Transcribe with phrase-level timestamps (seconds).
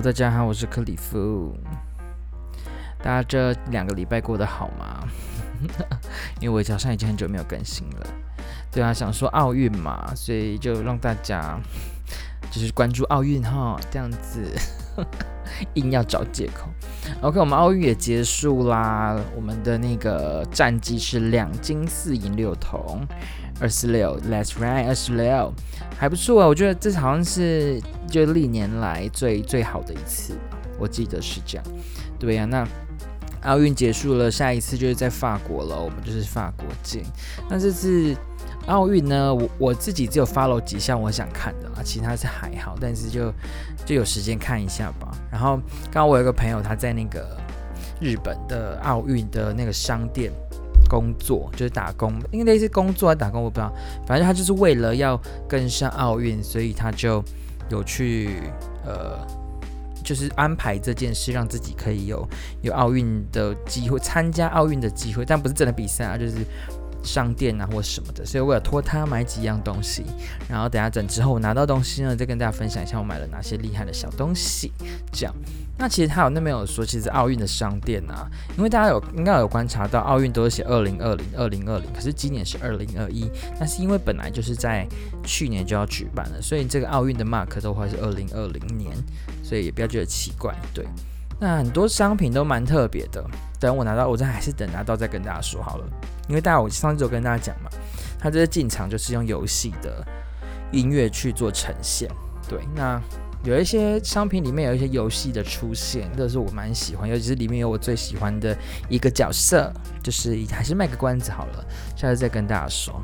[0.00, 1.52] 大家好，我是克里夫。
[3.02, 5.04] 大家这两个礼拜过得好吗？
[6.40, 8.06] 因为我早上已经很久没有更新了。
[8.70, 11.58] 对啊，想说奥运嘛，所以就让大家
[12.48, 14.40] 就是关注奥运哈，这样子
[15.74, 16.68] 硬要找借口。
[17.20, 23.04] OK，我们奥运也结束啦，我们的那个战绩是两金四银六铜。
[23.60, 25.52] 二十六，Let's ride 二十六，
[25.98, 30.34] 还不错啊，我觉得这好像是就历年来最最好的一次，
[30.78, 31.66] 我记得是这样。
[32.20, 32.66] 对呀、那
[33.42, 37.02] 奥运结束了，下一次就是在法国了，我们就是法国见。
[37.50, 38.14] 那这次
[38.66, 43.32] 奥运呢，我我自己只有 follow 几项我想看的啦，其他是还好，但是就
[43.84, 45.10] 就有时间看一下吧。
[45.32, 47.36] 然后刚刚我有个朋友他在那个
[48.00, 50.32] 日本的奥运的那个商店。
[50.88, 53.72] 工作就是打工，因为类似工作还打工，我不知道。
[54.06, 57.22] 反正他就是为了要跟上奥运，所以他就
[57.70, 58.40] 有去
[58.84, 59.18] 呃，
[60.02, 62.26] 就是安排这件事，让自己可以有
[62.62, 66.36] 有奥运的机会，参加奥运的机会，但不是真的比赛啊，就是
[67.02, 68.24] 商店啊或什么的。
[68.24, 70.04] 所以我有托他买几样东西，
[70.48, 74.72] 然后等下等之后我拿到东西呢，再跟大家分享一下我买了哪些厉害的小东西，
[75.12, 75.34] 这样。
[75.80, 84.84] 那其实他有那边有说，其实奥运的商店啊，因为大家有应该有观察到，奥运都是写二零二零二零二零，可是今年是二零二一，那是因为本来就是在
[85.22, 88.92] 去年就要举办了，所以这个奥运的 mark 都会是二零二零年，
[89.44, 90.52] 所以也不要觉得奇怪。
[90.74, 90.84] 对，
[91.38, 93.24] 那很多商品都蛮特别的，
[93.58, 95.86] 等我拿到，我这还是等拿到再跟大家说好了，
[96.28, 97.70] 因为大家我上次有跟大家讲嘛，
[98.18, 100.06] 他这个进场就是用游戏的
[100.72, 102.10] 音乐去做呈现，
[102.48, 103.00] 对，那。
[103.44, 108.54] 有一些商品里面有一些游戏的出现，这是我蛮喜欢，尤其是里面有我最喜欢的
[108.88, 111.64] 一个角色，就是还是卖个关子好了，
[111.94, 113.00] 下次再跟大家说。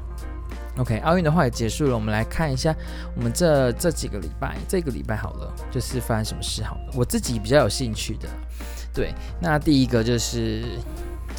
[0.76, 2.74] OK，奥运的话也结束了，我们来看一下
[3.14, 8.28] 我们这这几个礼拜，这个礼拜好了，就是发生什么事好了，我自己比较有兴趣的，
[8.94, 10.62] 对，那第一个就是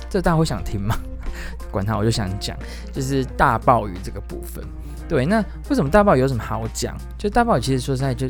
[0.09, 0.95] 这大家会想听吗？
[1.71, 2.57] 管他，我就想讲，
[2.91, 4.63] 就是大暴雨这个部分。
[5.07, 6.95] 对，那为什么大暴雨有什么好讲？
[7.17, 8.27] 就大暴雨其实说实在就。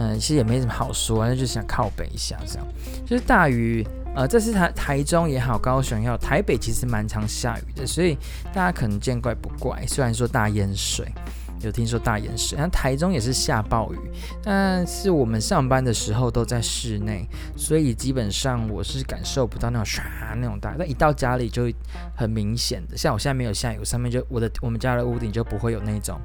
[0.00, 2.64] 嗯，其实也没什么好说，那就想靠北一下这样。
[3.04, 3.84] 就是大雨，
[4.14, 8.16] 呃，这次台台中也好，高雄也好，台北其实蛮常下雨的，所以
[8.54, 9.84] 大家可能见怪不怪。
[9.88, 11.04] 虽然说大淹水，
[11.60, 13.98] 有听说大淹水，那台中也是下暴雨，
[14.42, 20.02] 但是我们上班的时候都在室内，所以基本上我是感受不到那种唰
[20.36, 20.74] 那种大。
[20.78, 21.70] 但一到家里就
[22.14, 26.20] 很明显的，像我现在没有下雨，上面就我的我们家的屋顶就不会有那种。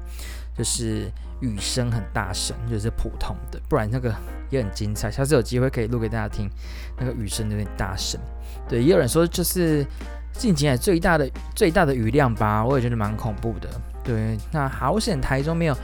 [0.56, 4.14] 就是雨声很大声，就是普通的，不然那个
[4.50, 5.10] 也很精彩。
[5.10, 6.48] 下次有机会可以录给大家听，
[6.96, 8.20] 那个雨声有点大声。
[8.68, 9.84] 对，也有人说就是
[10.32, 13.68] 近几年最大的最大的雨量吧，我也觉得蛮恐怖的。
[14.04, 15.76] 对，那好险台中没有，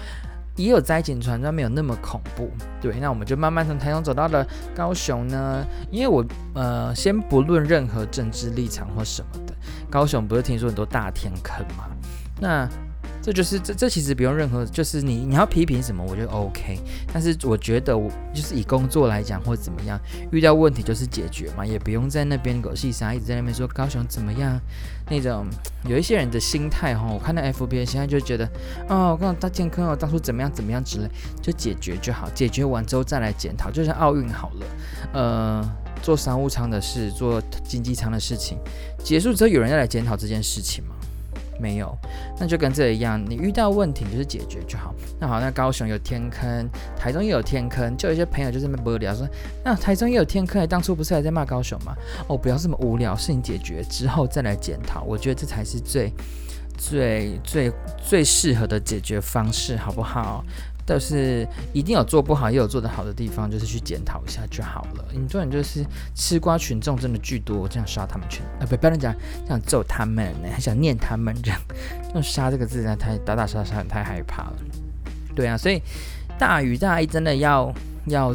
[0.57, 2.51] 也有灾情传，但没有那么恐怖。
[2.81, 9.55] 对，那我们就慢慢从台中走到了高雄呢，因为我呃先不论任何政治立场或什么的，
[9.89, 11.85] 高雄不是听说很多大天坑嘛？
[12.39, 12.69] 那
[13.23, 16.79] 这就是这这其实不用任何，就是你你要批评什么，我觉得 OK。
[17.13, 20.01] 但是我觉得我就是以工作来讲或者怎么样，
[20.33, 24.59] 遇到问题就是解决嘛，也不用在那边狗戏啥，一直在那边说高雄怎么样
[25.11, 25.47] 那种。
[25.87, 28.45] 有一些人的心态哈，我看到 F B A 现在就觉得
[28.89, 31.09] 哦，我刚刚大健康哦，当初怎么样怎么样之类，
[31.41, 33.71] 就解决就好，解决完之后再来检讨。
[33.71, 34.67] 就像奥运好了，
[35.15, 35.73] 呃，
[36.03, 38.59] 做商务舱的事，做经济舱的事情
[39.03, 40.95] 结束之后，有人要来检讨这件事情吗？
[41.61, 41.97] 没有，
[42.39, 44.95] 那就跟这一样，你遇到问题就是解决就好。
[45.21, 49.29] 那好，那高雄有天坑，台中也有天坑，就有一些朋友就是那么无聊说，
[49.65, 51.95] 那台中也有天坑，当初不是还在骂高雄吗？
[52.27, 56.13] 哦，不要这么无聊，事情解决之后再来检讨，我觉得这才是最
[56.79, 57.73] 最最
[58.03, 60.43] 最适合的解决方式，好不好？
[60.91, 65.05] 就是一定有做不好，也有做得好的地方，就是去检讨一下就好了。
[65.13, 65.85] 很多人就是
[66.17, 69.15] 吃瓜群众真的巨多，这样杀他们群呃，不，不能讲
[69.45, 71.61] 这样揍他们，还想念他们这样，
[72.15, 74.57] 用杀这个字太打打杀杀，太害怕了。
[75.37, 75.81] 对啊，所以
[76.39, 77.73] 大鱼大意真的要
[78.07, 78.35] 要。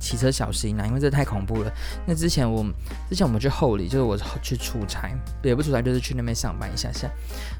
[0.00, 1.70] 骑车小心呐、啊，因为这太恐怖了。
[2.06, 2.64] 那之前我
[3.08, 5.10] 之前我们去后里，就是我去出差，
[5.42, 7.08] 也不出差，就是去那边上班一下下。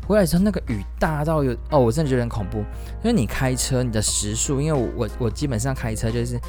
[0.09, 2.59] 回来之后那个雨大到有哦，我真的觉得很恐怖。
[2.59, 6.41] 因为你开车，你的时速，因为我我基本上开车就是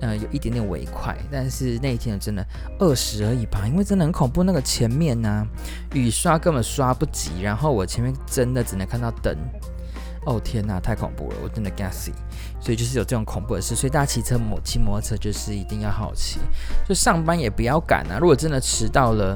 [0.00, 2.46] 呃有一点点微快，但是那一天真的
[2.78, 4.44] 二十而已吧，因为真的很恐怖。
[4.44, 5.46] 那个前面呢、
[5.94, 9.36] 雨刷根本刷不及，然后我前面真的只能看到灯。
[10.28, 12.12] 哦天呐，太恐怖了，我真的 gassy，
[12.60, 16.38] 所以就是有这种恐怖的事，所以大家骑车摩骑摩托车就是一定要好骑，
[16.86, 18.18] 就上班也不要赶啊。
[18.20, 19.34] 如果真的迟到了，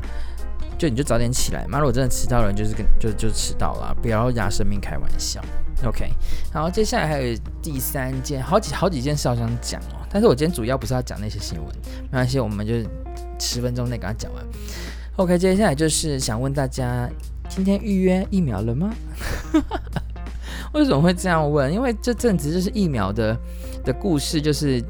[0.79, 1.79] 就你就早点起来嘛。
[1.79, 5.43] 如果真的迟到了，就是跟就就迟到了，不要拿生命开玩笑。
[5.85, 6.11] OK，
[6.53, 10.07] 然后接下来还有第三件，好几好几件事好想讲哦。
[10.11, 11.67] 但是我今天主要不是要讲那些新闻，
[12.05, 12.75] 没关系，我们就
[13.41, 14.45] 十分钟内给他讲完。
[15.17, 17.09] OK，接下来就是想问大家，
[17.49, 18.95] 今天预约疫苗了吗？
[20.73, 21.73] 为什么会这样问？
[21.73, 23.37] 因为这阵子就是疫苗的
[23.85, 24.83] 的故事，就是。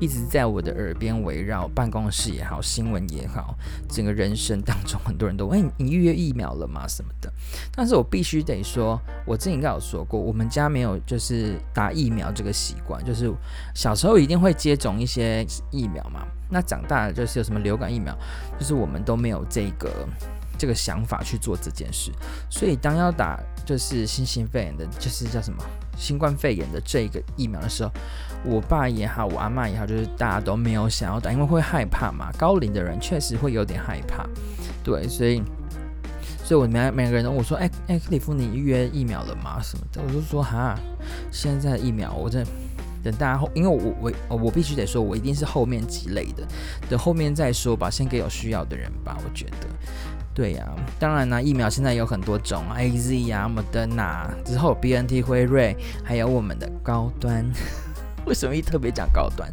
[0.00, 3.54] 一直在我的耳边围绕，办公室也好，新闻也好，
[3.88, 7.32] 整个人生当中，很多人都问：“，你预约疫苗了吗？”什么的。
[7.72, 13.32] 但是我必须得说，我之前应该有说过，我们家没有就是打疫苗这个习惯，就是
[13.72, 16.26] 小时候一定会接种一些疫苗嘛。
[16.50, 18.12] 那长大了就是有什么流感疫苗，
[18.58, 20.06] 就是我们都没有这个
[20.58, 22.10] 这个想法去做这件事。
[22.50, 25.62] 所以当要打就是新型肺炎的，就是叫什么
[25.96, 27.90] 新冠肺炎的这个疫苗的时候。
[28.46, 32.30] 我爸也好，我阿嬷也好，就是大家都没有想要打，因为会害怕嘛。
[32.36, 34.28] 高龄的人确实会有点害怕，
[34.82, 35.42] 对，所以，
[36.44, 39.62] 所以我每每个人都我说，哎、哎，克里夫，你预约疫苗了吗？
[39.62, 40.78] 什么的，我就说哈，
[41.32, 42.44] 现在疫苗，我在
[43.02, 46.46] 等大家后，因为我我我必须得说，我一定是后面几类的，
[46.90, 49.16] 等后面再说吧，先给有需要的人吧。
[49.24, 49.66] 我觉得，
[50.34, 57.48] 对呀、当然呢，疫苗现在有很多种，AZ 呀、莫德纳，之后 BNT、辉瑞，还有我们的高端。
[58.26, 59.48] 为什么一特别讲高端？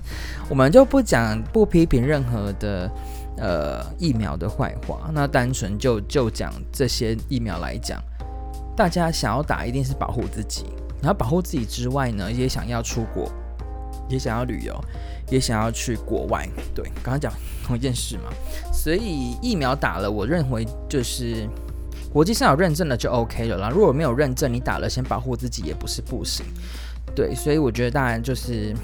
[0.49, 2.89] 我们就不讲不批评任何的
[3.37, 8.01] 呃疫苗的坏话，那单纯就就讲这些疫苗来讲，
[8.75, 10.65] 大家想要打一定是保护自己，
[10.99, 13.31] 然后保护自己之外呢，也想要出国，
[14.11, 14.79] 也想要旅游，
[15.29, 16.47] 也想要去国外。
[16.75, 17.31] 对，刚刚讲
[17.63, 18.31] 同一件事嘛，
[18.73, 21.47] 所以疫苗打了，我认为就是
[22.11, 23.69] 国际上有认证了就 OK 了啦。
[23.69, 26.45] 如果没有认证，你打了先保护自己也不是不行。
[27.15, 28.75] 对，所以我觉得当然就是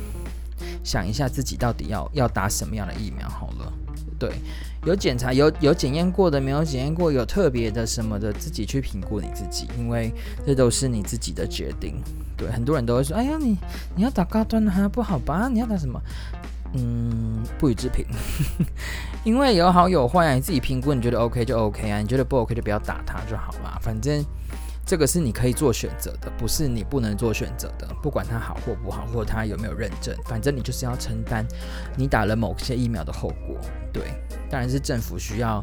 [0.83, 3.73] 想一下自己到底要要打什么样的疫苗好了。
[4.19, 4.31] 对，
[4.85, 10.13] 有检查有有检验过的，没有检验过，有特别的什么的，自己去评估你自己，因为
[10.45, 11.95] 这都是你自己的决定。
[12.37, 13.57] 对，很多人都会说：“哎呀，你
[13.95, 15.49] 你要打高端的哈不好吧？
[15.51, 15.99] 你要打什么？”
[16.73, 18.05] 嗯，不予置评，
[19.23, 24.23] 因为有好有坏啊，你自己评估，你觉得 OK 就 OK 啊，你觉得不 OK 就不要打它就好了，反正。
[24.87, 27.85] 这个是你可以做选择的，不是你不能做选择的。
[28.01, 31.45] 不管它好或不好，或它有没有认证，反正你就是要承担
[31.97, 33.57] 你打了某些疫苗的后果。
[33.91, 34.03] 对，
[34.49, 35.61] 当然是政府需要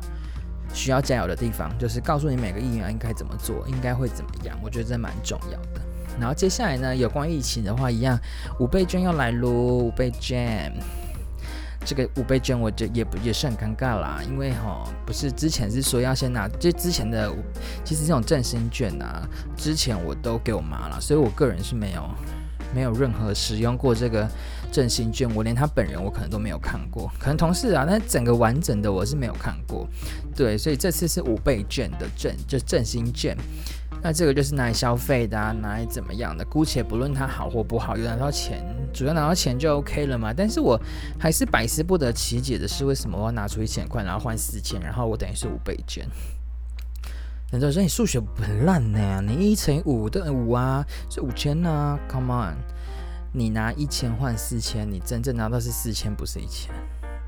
[0.75, 4.55] 需要加油的地方，就是告诉你每个疫苗应该怎么做，应该会怎么样。
[4.63, 5.81] 我觉得这蛮重要的。
[6.21, 8.21] 然后接下来呢，有关疫情的话，一样
[8.61, 10.71] 五倍券要来喽，五倍券。
[11.85, 17.31] 这个五倍券我觉得也不也是很尴尬啦，因为哈不是之前是说要先拿，就之前的
[17.85, 22.09] 其实这种振兴券啊，之前我都给我妈了，所以我个人是没有
[22.75, 24.29] 没有任何使用过这个
[24.73, 29.87] 振兴券，我连他本人我可能都没有看过，可能同事啊，但整个完整的我是没有看过，
[30.35, 33.37] 对，所以这次是五倍券的振就振兴券。
[34.07, 36.45] 那这个就是拿来消费的啊，拿来怎么样的？
[36.45, 38.63] 姑且不论它好或不好，有拿到钱，
[38.93, 40.31] 主要拿到钱就 OK 了嘛。
[40.31, 40.79] 但是我
[41.19, 46.07] 还是百思不得其解的是，为什么我要拿出一千块，然后换四千，然后我等于是五倍券？
[47.51, 52.57] 很多人说你数学很烂呢，你一乘以五等于五啊，是五千呢？Come on，
[53.33, 56.71] 你拿一千换四千，你真正拿到是四千，不是一千，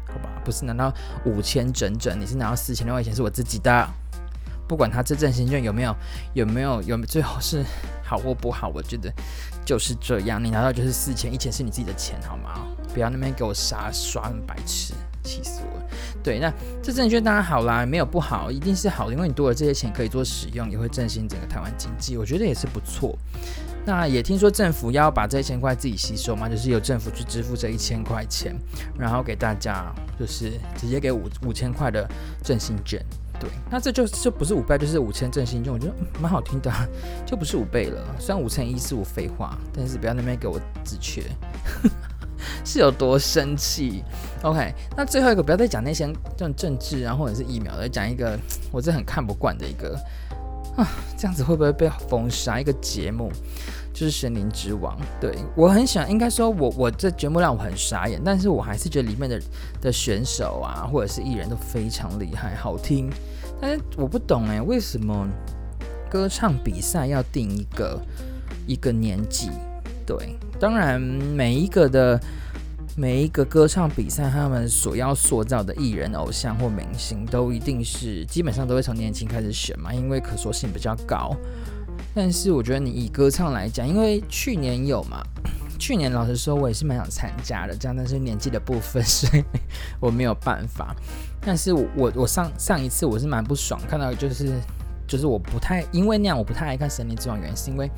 [0.06, 0.28] 好吧？
[0.44, 0.92] 不是拿到
[1.24, 3.88] 五千整整，你是拿到四千多块钱是我自己的。
[4.66, 5.94] 不管他这振兴券有没有
[6.34, 7.64] 有没有有最后是
[8.02, 9.12] 好或不好，我觉得
[9.64, 10.42] 就是这样。
[10.42, 12.66] 你拿到就是四千，一千是你自己的钱，好吗？
[12.92, 15.86] 不要那边给我傻耍白痴，气死我了。
[16.22, 16.50] 对，那
[16.82, 23.16] 这振兴券当然好啦，没有不好，一定是好的，因为你多了这些钱可以做使用，也会振兴整个台湾经济，我觉得也是不错。
[23.84, 28.52] 那也听说政府要把这一千块自己吸收嘛，就是由政府去支付这一千块钱，
[28.98, 32.08] 然后给大家就是直接给五五千块的
[32.42, 33.00] 振兴券。
[33.38, 36.70] 对，那这就就不是五倍，就是五千振兴券，我觉得蛮好听的，
[37.24, 38.02] 就不是五倍了。
[38.18, 41.22] 虽然五千一是我废话，但是不要那边给我自缺，
[42.64, 44.02] 是有多生气
[44.42, 48.38] ？OK，那最后一个不要再讲那些这种政治啊，或者是疫苗的，讲一个
[48.70, 49.98] 我真的很看不惯的一个
[50.76, 52.60] 啊，这样子会不会被封杀？
[52.60, 53.30] 一个节目
[53.96, 59.40] 就是《森林之王》，对，我很想，应该说我我这节目让我很傻眼，但是我还是觉得里面的
[59.80, 63.08] 的选手啊，或者是艺人都非常厉害，好听。
[63.58, 65.26] 但是我不懂哎，为什么
[66.10, 67.98] 歌唱比赛要定一个
[68.66, 69.48] 一个年纪？
[70.04, 72.20] 对，当然每一个的
[72.98, 81.34] 每一个歌唱比赛，他们所要塑造的艺人、偶像或明星，都一定是基本上都会从年轻开始选嘛，因为可塑性比较高。
[82.16, 85.22] 但是我觉得你以歌唱来讲，因为去年有嘛，
[85.78, 89.44] 去年老实说，我也是蛮想参加的，这样，但是年纪的部分， 所以
[90.00, 90.96] 我没有办法。
[91.42, 94.58] 但是我我我上上一次我是蛮不爽，看到就是
[95.06, 97.90] 就是我不太因为那样我不太爱看《森林之王》，原因是因为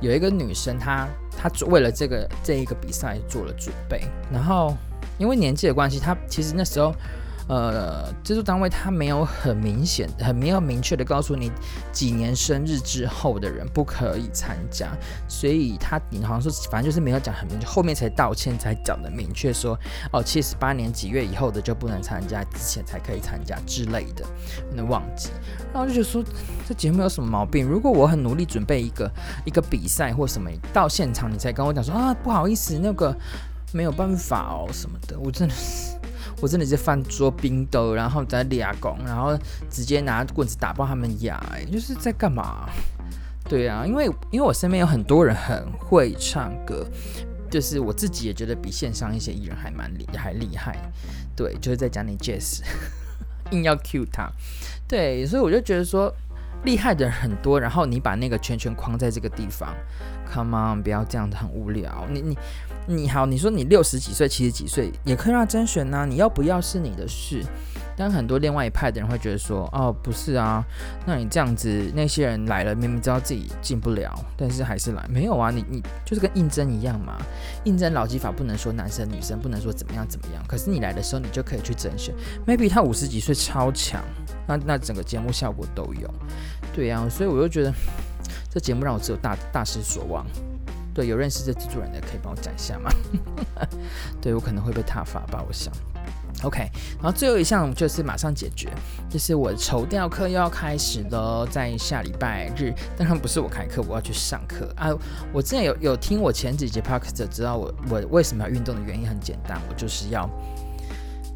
[0.00, 4.02] 有一个女生她她为了这个这一个比赛做了准备，
[4.32, 4.76] 然后
[5.18, 6.92] 因为年纪的关系，她其实那时候。
[7.52, 11.52] 呃，制作单位他没有很明显、很没有明确的告诉你
[11.92, 14.88] 几年生日之后的人不可以参加，
[15.28, 19.78] 所以他你好像说，反正就是没有讲很明确，后面才道歉才讲的明确说，
[20.14, 24.24] 哦，七十八年几月以后的就不能参加，之前才可以参加之类的，
[24.72, 25.28] 那忘记。
[25.74, 26.24] 然后就觉得说
[26.66, 27.68] 这节目有什么毛病？
[27.68, 29.12] 如果我很努力准备一个
[29.44, 33.14] 一个比赛或什么，到现场你才跟我讲说啊，不好意思，那个
[33.72, 35.91] 没有办法哦什么的，我真的是。
[36.42, 39.38] 我真的是饭桌冰豆，然后在立功，然后
[39.70, 41.40] 直接拿棍子打爆他们牙，
[41.72, 42.68] 就是在干嘛？
[43.48, 46.84] 对啊，因为因为我身边有很多人很会唱歌，
[47.48, 50.76] 就是我自己也觉得比线上一些艺人还蛮厉还厉害。
[51.36, 52.60] 对，就是在讲你 Jazz，
[53.52, 54.28] 硬要 cue 他。
[54.88, 56.12] 对，所以我就觉得说
[56.64, 59.74] 厉害的人很多，然后你把那个圈圈框在这个地方
[60.32, 62.06] ，Come on，不要这样子很无聊。
[62.10, 62.38] 你你。
[62.84, 67.40] 你好，你说你六十几岁、七十几岁也可以让甄选呢、你要不要是你的事。
[67.96, 70.64] 但很多另外一派的人会觉得说，哦，不是啊，
[71.06, 77.16] 那你这样子，那些人来了，明明知道自己进不了，但是还是来，没有啊，你你就是跟应征一样嘛，
[77.64, 82.14] 应征老技法不能说男生女生不能说怎么样怎么样，可是你来的时候，你就可以去甄选。
[82.46, 84.02] Maybe 他五十几岁超强，
[84.46, 86.12] 那那整个节目效果都有，
[86.74, 87.72] 对呀、啊，所以我就觉得
[88.50, 90.26] 这节目让我只有大大失所望。
[90.94, 92.90] 对，有认识这制作人的可以帮我讲一下吗？
[94.20, 95.72] 对，我可能会被踏伐吧，我想。
[96.42, 96.68] OK，
[97.00, 98.68] 然后最后一项就是马上解决，
[99.08, 102.72] 就是我筹调课又要开始了，在下礼拜日。
[102.96, 104.90] 当然不是我开课，我要去上课啊。
[105.32, 110.28] 我之前有有听我前几节 p o c a s t 知道我我为什么要运动的原因很简单，我就是要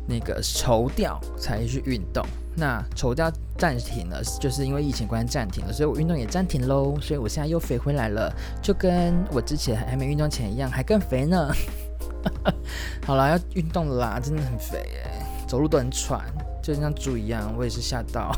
[0.09, 2.25] 那个筹调才去运动。
[2.59, 6.99] 那筹调暂停了，就是因为疫情关暂停了，所以我运动也暂停喽。
[7.01, 11.53] 所以我现在又肥回来了，就跟我之前还没运动前一样，还更肥呢。
[13.07, 16.21] 好了，要运动啦，真的很肥哎，走路都很喘，
[16.63, 17.55] 就像猪一样。
[17.57, 18.35] 我也是吓到。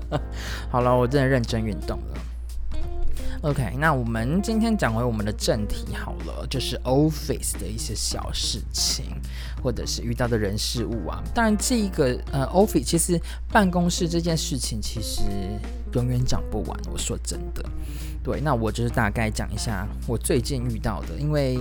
[0.70, 2.18] 好了，我真的认真运动了。
[3.42, 9.06] OK，那我们今天讲回我们的正题好了，就是 Office 的一些小事情，
[9.62, 11.22] 或者是遇到的人事物啊。
[11.34, 13.18] 当然，这一个呃 Office 其实
[13.50, 15.22] 办公室这件事情其实
[15.94, 16.78] 永远讲不完。
[16.92, 17.64] 我说真的，
[18.22, 21.58] 对，那我就是大概讲一下我最近遇到的，因为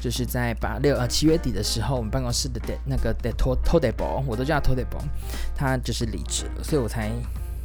[0.00, 5.00] 就是在八六呃七月底的时候，我们办公室的那个的托托德博，我都叫他托德博，
[5.54, 7.10] 他就是离职了，所以我才。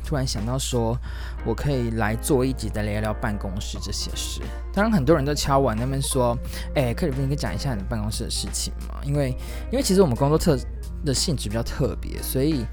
[0.03, 0.97] 突然想到说，
[1.45, 4.41] 我可以来做一集的聊聊办公室这些事。
[4.73, 6.35] 当然，很多人都敲碗那边说
[6.75, 9.29] ：“哎、欸，克里夫，你可以讲一下你办公室的事情吗？”因为，
[9.71, 10.57] 因为其实我们工作特
[11.05, 12.65] 的性质比较特别，所以，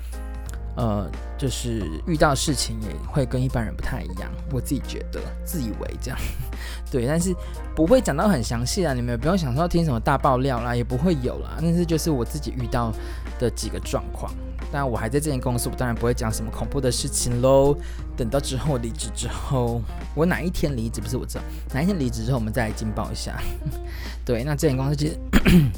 [0.79, 4.31] 呃，就是遇到事情也会跟一般人不太一样。
[4.53, 6.19] 我自己觉得，自以为这样，
[6.89, 7.35] 对，但是
[7.75, 8.95] 不会讲到很详细啊。
[8.95, 11.59] 你们也不用想说听什么大爆料啦，也不会有啦。
[11.61, 12.93] 但是就是我自己遇到
[13.41, 14.33] 的几个状况。
[14.71, 17.77] 但我还在这间公司，我当然不会讲什么恐怖的事情喽。
[18.17, 19.83] 等到之后离职之后，
[20.15, 21.43] 我哪一天离职不是我知道，
[21.75, 23.37] 哪一天离职之后，我们再来劲爆一下。
[24.25, 25.19] 对，那这间公司其实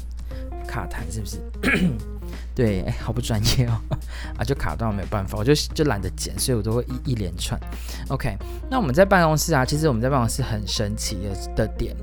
[0.67, 1.37] 卡痰是不是？
[2.53, 3.79] 对，好不专业哦。
[4.37, 7.59] 啊，就卡到没有办法，我就就懒得剪，所以我都会一一连串。
[8.09, 8.37] OK，
[8.69, 11.95] 那我们在办公室啊，其实我们在办公室很神奇的的点，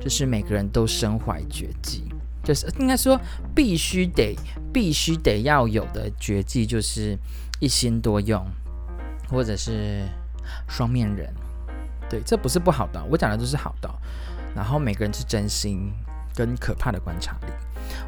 [0.00, 2.04] 就是每个人都身怀绝技。
[2.44, 3.16] 就是应该说
[3.54, 4.36] 必须得
[4.72, 7.16] 必须得要有的绝技，就是
[7.60, 8.44] 一心多用，
[9.28, 10.02] 或者是
[10.68, 11.32] 双面人。
[12.10, 13.88] 对，这不是不好的，我讲的都是好的。
[14.56, 15.92] 然后每个人是真心
[16.34, 17.52] 跟可怕的观察力。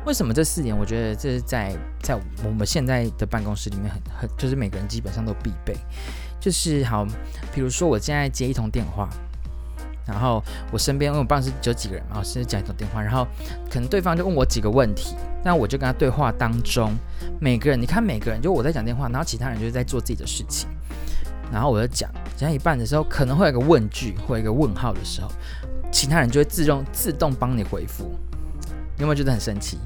[0.05, 0.77] 为什么这四点？
[0.77, 5.77] 我觉得这是在在我们现在的办公室里面很很，就是每个人基本上都必备。
[6.41, 7.07] 就是好，
[7.55, 9.09] 比如说我现在接一通电话。
[10.07, 13.27] 然后我身边，因为我办公室只有几个人嘛，我是讲一通电话，然后
[13.71, 16.95] 可能对方就问我几个问题，那我就跟他对话当中，
[17.41, 20.69] 每个人你看每个人，就我在讲电话，然后其他人就是在做自己的事情，
[21.51, 25.33] 然后我就讲讲一半的时候，可能会有个问句或一个问号的时候，
[25.91, 28.15] 其他人就会自动自动帮你回复。
[28.99, 29.79] 有没有觉得很神奇？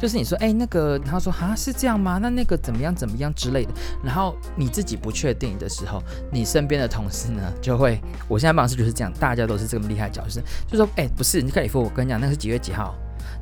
[0.00, 2.18] 就是你说，哎，那个，他说，啊，是这样吗？
[2.20, 3.72] 那那个怎么样怎么样之类的。
[4.02, 6.02] 然后你自己不确定的时候，
[6.32, 12.94] 你身边的同事呢，就会，我现在办公室就是这样，大家都是这么厉害角色，就说，哎，不是，你克里夫，我跟你讲，那是几月几号？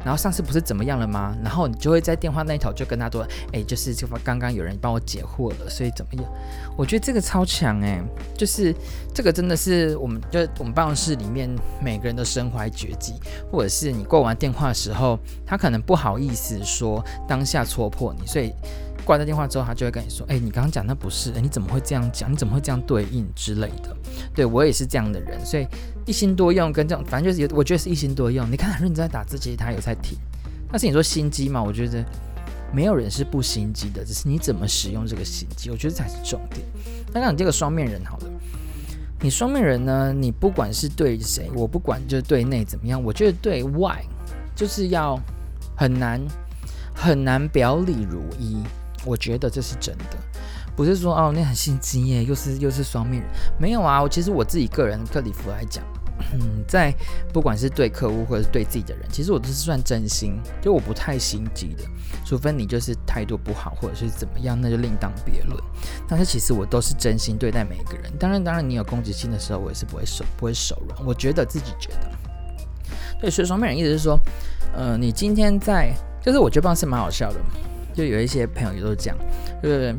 [0.04, 1.37] 然后上次不是怎么样了吗？
[1.42, 6.25] 然后你就会在电话那一头就跟他说，哎，就是这刚刚有人帮我解惑了，所以怎么样？
[6.76, 8.02] 我觉得这个超强哎，
[8.37, 8.75] 就是
[9.14, 11.49] 这个真的是我们就我们办公室里面
[11.80, 13.14] 每个人都身怀绝技，
[13.50, 18.52] 或者是你挂完电话的时候，他可能不好意思说当下戳破你，所以
[19.04, 22.30] 挂掉电话之后，他就会跟你说：“哎、你刚刚讲那不是，哎、你怎么会这样讲？
[22.30, 23.97] 你怎么会这样对应之类的？”
[24.32, 25.66] 对，我也是这样的人，所以
[26.06, 28.50] 一心多用跟这种，反正就是有，我觉得是一心多用。
[28.50, 30.18] 你看很认真在打字，其实他有在听。
[30.71, 32.04] 但是你说心机嘛，我觉得
[32.73, 36.66] 没有人是不心机的，只是你怎么使用这个心机，我觉得才是重点。
[37.12, 38.26] 那让你这个双面人好了，
[39.21, 44.02] 你双面人呢，你不管是对谁，我不管就是对内怎么样，我觉得对外
[44.56, 45.21] 就是要
[45.76, 46.21] 很难
[46.94, 48.62] 很难表里如一。
[49.04, 50.16] 我觉得这是真的，
[50.75, 54.02] 不是说哦，那很心机耶，又是又是双面人，没有啊。
[54.02, 55.85] 我其实我自己个人克里夫来讲，
[56.33, 56.93] 嗯，在
[57.33, 61.85] 不管是对客户或者是对自己的人，其实我都是算真心，就我不太心机的，
[62.25, 65.57] 除非你就是态度不好或者是怎么样，那就另当别论。
[66.09, 68.11] 但是其实我都是真心对待每一个人。
[68.19, 71.07] 当然，当然你有攻击性的时候，我也是不会手不会手软。
[71.07, 72.11] 我觉得自己觉得，
[73.21, 74.19] 对，所以双面人意思是说，
[74.75, 77.38] 呃，你今天在，就是我觉得是蛮好笑的。
[77.95, 79.19] 就有一些朋友也都是这样，
[79.62, 79.95] 就是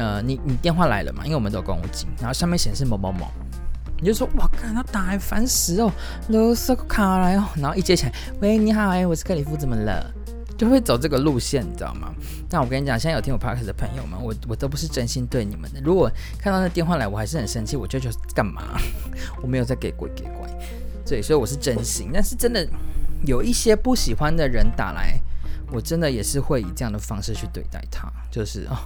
[0.00, 3.30] 呃，你你电话来了嘛，因为我们都有公务机，然后上面显示某某某，
[4.00, 5.92] 你就说哇，看他打来烦死哦，
[6.28, 10.10] 勒索卡来哦，然后一接起来，喂，你好，哎，我是克里夫，怎么了？
[10.56, 12.12] 就会走这个路线，你知道吗？
[12.48, 15.80] 但我跟你讲，现在有听我 podcast 的朋友们，我我都不是真心对你们的。
[15.82, 18.62] 如果看到那电话来，我还是很生气，我就觉得干嘛？
[19.42, 20.48] 我没有在给鬼给怪，
[21.06, 22.10] 对，所以我是真心。
[22.12, 22.66] 但是真的
[23.26, 25.20] 有一些不喜欢的人打来。
[25.72, 28.76] 我真的也是会以这样的方式去对待他，就是哦，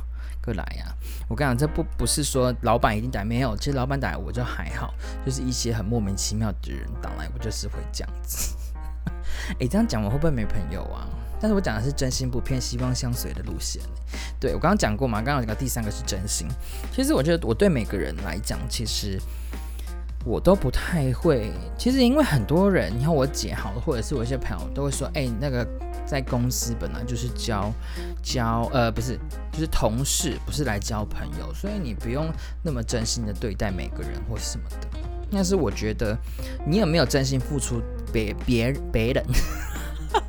[0.44, 0.94] 过来呀、
[1.28, 4.92] 我跟你讲，这不不是说老板一定打没有，其实老板打我就还好，
[5.24, 8.54] 就是一些很莫名其妙的人打来，我就是会这样子。
[9.58, 11.08] 诶，这样讲我会不会没朋友啊？
[11.40, 13.82] 但是我讲的是真心不骗、希望相随的路线。
[14.38, 16.46] 对，我刚刚讲过嘛，刚刚讲个第三个是真心。
[16.92, 19.18] 其实我觉得我对每个人来讲，其实。
[20.24, 25.66] 我都不太会，其实因为很多人，你看我姐好，或者是我一些朋友都会说，哎、那个
[26.06, 27.70] 在公司本来就是交
[28.22, 29.18] 交，呃，不是，
[29.52, 32.26] 就是同事，不是来交朋友，所以你不用
[32.62, 34.88] 那么真心的对待每个人或什么的。
[35.30, 36.16] 但是我觉得，
[36.66, 39.22] 你有没有真心付出别别别人，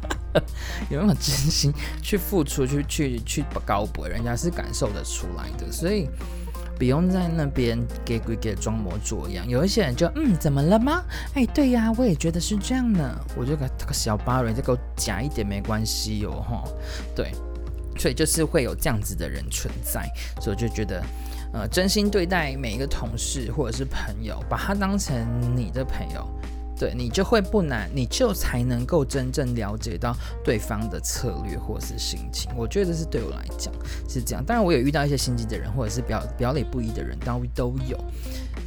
[0.92, 6.10] 有没有真心去付出去去去高博，人家是感受得出来的，所以。
[6.78, 11.04] 不用在那边给鬼给装模作样，有一些人就嗯，怎么了吗？
[11.34, 13.16] 哎，对呀，我也觉得是这样的。
[13.36, 16.64] 我就给他个小巴人，再给我假一点没关系哟，哈。
[17.16, 17.32] 对，
[17.98, 20.10] 所以就是会有这样子的人存在，
[20.42, 21.02] 所以我就觉得，
[21.54, 25.16] 呃，真心对待每一个同事或者是朋友，把他当成
[25.56, 26.28] 你的朋友。
[26.78, 32.52] 对，你就会不难，你就才能够真正了解到对方的策略或是心情。
[32.56, 33.74] 我觉得这是对我来讲
[34.10, 34.44] 是这样。
[34.44, 37.98] 当然，我有遇到一些心机的人，或者是表表里不一的人，都都有。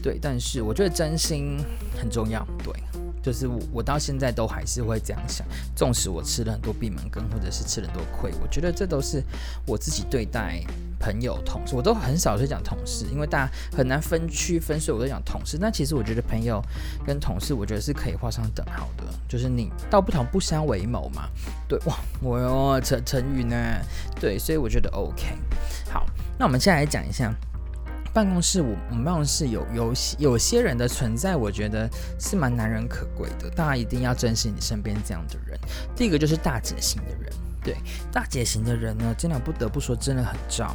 [0.03, 1.59] 对，但是我觉得真心
[1.99, 2.47] 很重要。
[2.64, 2.73] 对。
[3.21, 5.44] 就是我，我到现在都还是会这样想，
[5.75, 9.23] 纵使我吃了很多闭门羹，或者是吃了很多亏，我觉得这都是
[9.66, 10.62] 我自己对待
[10.98, 15.58] 朋友、同事，我都很少去讲同事，因为大家很难分区分，所以我都讲同事。
[15.61, 16.62] 那其实我觉得朋友
[17.06, 21.28] 跟同事，我觉得是可以画上等号的，就是你道不同不相为谋嘛。
[21.68, 23.56] 对哇，我哟成成语呢？
[24.20, 25.37] 对，所以我觉得 OK。
[25.90, 26.06] 好，
[26.38, 27.32] 那我们现在来讲一下。
[28.14, 33.48] 办公室，我我们办公室有有有些人的存在，我觉得是蛮难能可贵的。
[33.50, 35.56] 大家一定要珍惜你身边这样的人。
[35.94, 37.32] 第一个就是大姐型的人，
[37.68, 37.76] 对，
[38.11, 40.74] 大姐型的人呢，真的不得不说，真的很照，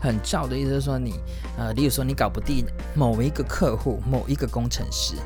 [0.00, 1.20] 很照的意思是说你，
[1.58, 5.16] 呃，例如说你搞不定某一个客户、某一个工程师，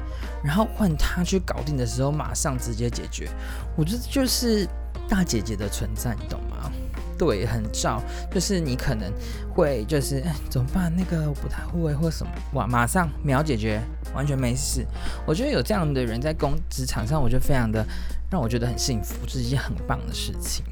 [0.42, 3.30] 然后换他去搞定的时候，马上直接解决。
[3.76, 4.66] 我觉得就是
[5.08, 6.68] 大姐姐的存在，你懂吗？
[7.16, 9.08] 对，很照，就是你可能
[9.54, 10.92] 会就是哎，怎么办？
[10.96, 13.80] 那个不太会或什么哇，马上秒解决，
[14.12, 14.84] 完全没事。
[15.24, 17.86] 我觉得有这样的人在工职场上，我觉得非常的
[18.32, 20.64] 让我觉得很幸福，这是一件很棒的事情。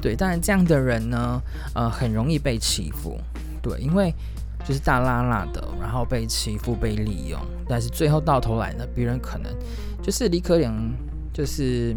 [0.00, 1.42] 对，当然这样的人呢，
[1.74, 3.18] 呃，很容易被欺负。
[3.60, 4.14] 对，因为
[4.64, 9.52] 就是大辣辣的，然后被欺负、被利用，但是最后到头来呢，别人可能
[10.00, 10.72] 就是李可怜，
[11.32, 11.96] 就是。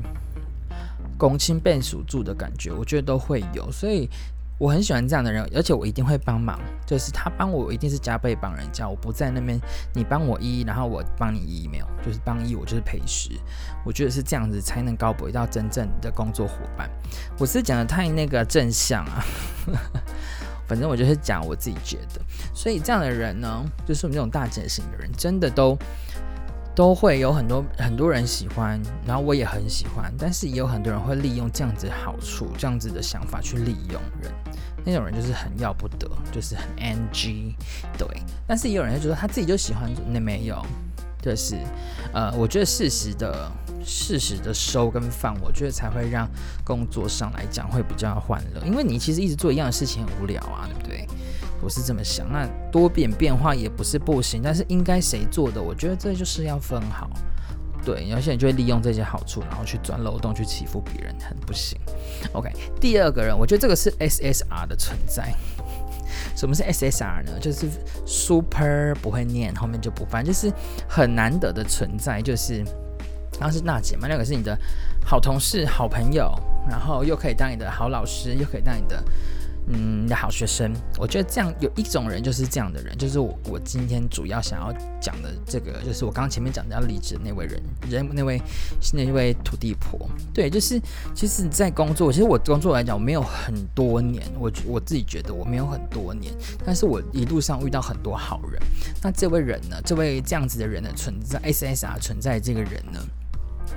[1.17, 4.09] 公亲变数住的感觉，我觉得都会有，所以
[4.61, 9.59] 我很喜欢这样的人，而且我一定会帮忙，就是他帮我，我一定是加倍帮人家，我不在那边，
[9.91, 13.31] 你帮我一，然后我帮你一，没有，就是帮一，我就是赔十，
[13.83, 16.87] 我觉得是这样子才能高博到真正的工作伙伴。
[17.39, 19.25] 我是讲的太那个正向啊，
[20.69, 22.21] 反正我就是讲我自己觉得，
[22.53, 25.75] 所以这样的人呢，就是我们这种大姐型的人，真的都。
[26.73, 34.31] 都会有很多很多人喜欢，然后我也很喜欢，但是也有很多人会利用这样子好处，这样子的想法去利用人，
[34.83, 37.55] 那种人就是很要不得，就是很 NG，
[37.97, 38.07] 对。
[38.47, 40.65] 但是也有人会觉得他自己就喜欢，那没有，
[41.21, 41.55] 就是
[42.13, 43.51] 呃，我觉得适时的
[43.85, 46.29] 适时的收跟放，我觉得才会让
[46.63, 48.65] 工作上来讲会比较欢乐。
[48.65, 51.07] 因为你其实一直做一样的事情很无聊啊，对不对？
[51.61, 52.25] 我是这么想。
[52.31, 57.09] 那多变变化也不是不行，但是应该谁做的，我觉得这就是要分好。
[57.83, 61.79] 对，有些人就会利用这些好处，然后去钻漏洞去欺负别人，很不行。
[62.33, 65.33] OK，第二个人，我觉得这个是 SSR 的存在。
[66.35, 67.39] 什么是 SSR 呢？
[67.39, 67.67] 就是
[68.05, 70.51] Super 不会念，后面就不翻，就是
[70.87, 72.21] 很难得的存在。
[72.21, 72.63] 就是
[73.31, 74.57] 刚刚是娜姐嘛，那个是你的
[75.03, 76.33] 好同事、好朋友，
[76.69, 79.03] 然后又可以当你的好老师，又可以当你的。
[79.73, 88.41] 嗯，的好学生，我觉得这样有一种人就是这样的人，就是我我今天主要想要讲的这个，就是我刚刚前面讲的要离职的那位人，人那位
[88.93, 90.79] 那位土地婆，对，就是
[91.15, 96.33] 其实，在工作，其实我工作来讲，我没有很多年，我我自己觉得我没有很多年，
[96.65, 98.61] 但是我一路上遇到很多好人。
[99.01, 102.99] 那这位人呢，这位这样子的人的存在，SSR 存在这个人呢，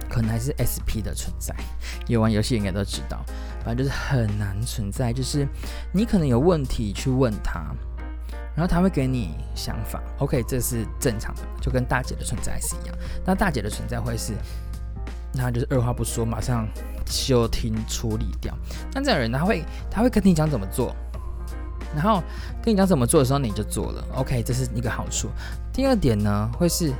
[0.09, 1.55] 可能还是 SP 的存在，
[2.07, 3.25] 有玩游戏应该都知道。
[3.65, 5.49] 反正就是很难存在，就是
[5.93, 7.61] 你可能有问题去问他，
[8.55, 10.03] 然后他会给你想法。
[10.19, 12.95] OK，这是正常的，就跟大姐的存在是一样。
[13.25, 14.35] 那大姐的存在会是，
[15.33, 16.69] 那就是二话不说，马上
[17.07, 18.55] 休听处理掉。
[18.93, 20.95] 那这样人，他会他会跟你讲怎么做，
[21.95, 22.23] 然后
[22.63, 24.05] 跟你讲怎么做的时候，你就做了。
[24.15, 25.31] OK，这是一个好处。
[25.73, 26.93] 第二点呢，会是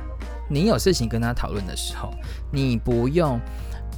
[0.49, 2.13] 你有事情跟他讨论的时候，
[2.51, 3.39] 你不用。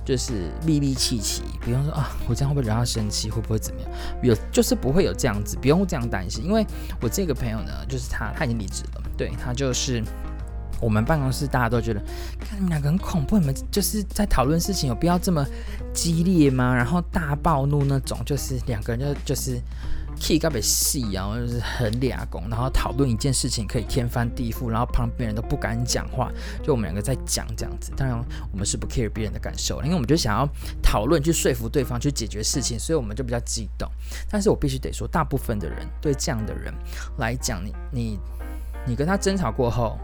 [0.06, 3.30] 就是密密气气，比方说啊，我这样会不会惹他生气？
[3.30, 3.92] 会不会怎么样？
[4.24, 6.46] 有就是不会有这样子，不用这样担心。
[6.46, 6.66] 因为
[7.02, 9.02] 我这个朋友呢，就是他，他已经离职了。
[9.18, 10.02] 对，他就是
[10.80, 12.00] 我们办公室大家都觉得，
[12.40, 15.46] 看你们两个很恐怖，你们就是在讨论事情，有必要这么
[15.94, 16.74] 激烈吗？
[16.74, 19.62] 然后大暴怒那种，就是两个人就就是。
[20.20, 26.32] Key 特别细啊，就是很俩工，然后讨论一件事情可以天翻地覆，然后旁边人都不敢讲话，
[26.64, 27.92] 就我们两个在讲这样子。
[27.96, 28.18] 当然，
[28.52, 30.48] 我们是不 care 别人的感受，因为我们就想要
[30.82, 33.90] 讨论去说服对方去解决事情，所以我们就比较激动。
[34.30, 36.74] 但是我必须得说，大部分的人对这样的人
[37.18, 38.20] 来讲，你你
[38.86, 39.98] 你跟他争吵过后。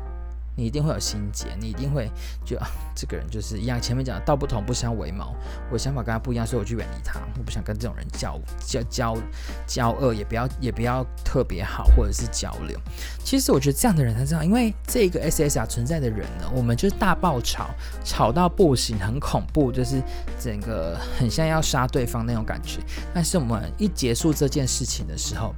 [0.56, 2.10] 你一定会有心结，你一定会
[2.46, 3.82] 觉得啊， 这个人就是一样。
[3.82, 5.36] 前面讲的道不同不相为谋，
[5.72, 7.20] 我想法跟他不一样，所以我去远离他。
[7.38, 9.18] 我不想跟这种人交交交
[9.66, 12.80] 交恶，也不要也不要特别好或者是交流。
[13.24, 17.70] 其实我觉得这样的人才知道，因为这个 SSR 存在的人呢，我们就是大爆吵，
[18.04, 20.02] 吵到不行，很恐怖，就是
[20.40, 22.80] 整个很像要杀对方那种感觉。
[23.14, 25.56] 但是我们一结束这件事情的时候，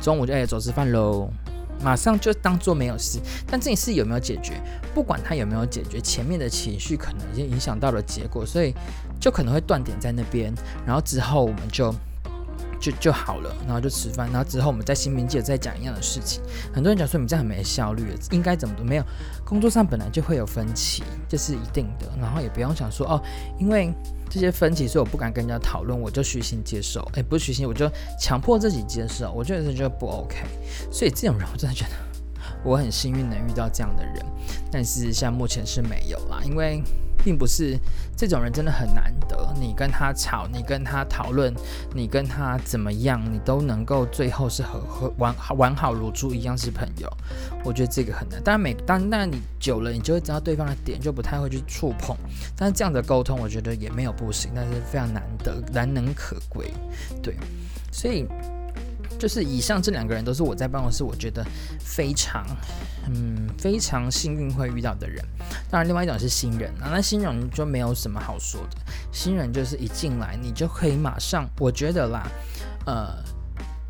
[0.00, 1.28] 中午就哎走吃饭喽。
[1.82, 4.60] 马上就当做没有事，但这件事有没有解决？
[4.94, 8.74] 不管他有没有解决，前面的情绪可能已经影响到了结果，所以
[9.20, 10.54] 就可能会断点在那边。
[10.86, 11.94] 然后之后我们就
[12.80, 16.42] 就就好了，然后就吃饭，然后之后我们在新闻界再讲一样的事情。
[16.72, 19.04] 很多人讲说你这样很没效率，应该怎么都没有。
[19.44, 22.08] 工作上本来就会有分歧，这是一定的。
[22.20, 23.22] 然后也不用想说哦，
[23.58, 23.92] 因为。
[24.32, 27.00] 这些分歧，所以我不敢跟人家讨论，我就虚心接受。
[27.14, 29.32] 哎，不是虚心，我就强迫自己接受。
[29.32, 30.36] 我觉得这就不 OK。
[30.88, 31.90] 所以这种人，我真的觉得
[32.62, 34.24] 我很幸运能遇到这样的人，
[34.70, 36.80] 但是现在目前是没有啦，因为。
[37.24, 37.78] 并不是
[38.16, 41.54] 这种人真的很难得，你跟他吵，你跟他讨论，
[41.94, 47.10] 你跟他怎么样，你都能够最后是和和完完好如初一样是朋友。
[47.64, 48.42] 我觉得这个很难。
[48.42, 52.16] 当然每当那你久了，你就会知道对方的点，就不太会去触碰。
[52.56, 56.72] 但是这样的沟通，我觉得也没有不行，但是非常难得，难能可贵。
[57.22, 57.36] 对，
[57.90, 58.26] 所以。
[59.20, 61.44] 就是以上这两个人都是我在办公室，我觉得
[61.78, 62.42] 非常，
[63.06, 65.22] 嗯，非常幸运会遇到的人。
[65.70, 68.78] 当然，另外一种是新人啊，那新人就没有什么好说的。
[69.12, 72.26] 新人就是一进来，你就可以马上，我觉得啦，
[72.86, 73.22] 呃，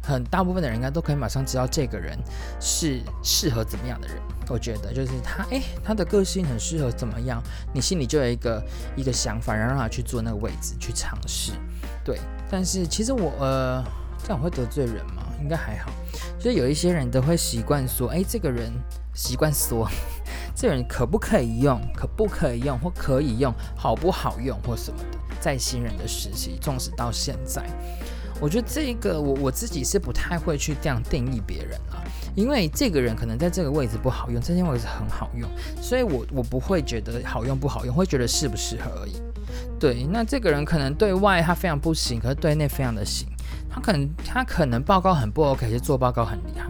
[0.02, 2.18] 很大部分的人应该都可以马上知道这个人
[2.60, 4.16] 是适合怎么样的人。
[4.48, 7.40] 我觉得就是他，诶，他的个性很适合怎么样，
[7.72, 8.60] 你心里就有一个
[8.96, 11.52] 一个想法，然后让他去做那个位置去尝试。
[12.04, 12.18] 对，
[12.50, 13.84] 但是其实我呃。
[14.22, 15.19] 这样会得罪人吗？
[15.40, 15.90] 应该还好。
[16.38, 18.72] 所以有一些人都会习惯说：“哎，这个人
[19.14, 19.88] 习惯说，
[20.54, 21.80] 这个人可不可以用？
[21.94, 22.78] 可不可以用？
[22.78, 23.52] 或可以用？
[23.76, 24.58] 好不好用？
[24.62, 27.64] 或什么的？”在新人的时期，纵使到现在，
[28.42, 35.48] 我觉得这个我我自己是不太会去这样定义别人了，因为这个人可能在这个位置不好用，这件位置很好用，
[35.80, 39.14] 所以我我不会觉得好用不好用，会觉得适不适合而已。
[39.78, 43.26] 对，那这个人可能对外他非常不行，可是对内非常的行。
[43.70, 46.66] 他可能他可能报告很不 OK，其实做报告很厉害，